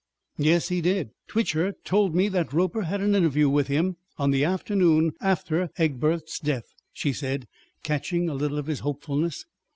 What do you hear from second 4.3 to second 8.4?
the afternoon after Egbert's death," she said, catching a